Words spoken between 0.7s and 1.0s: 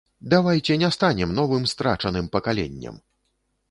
не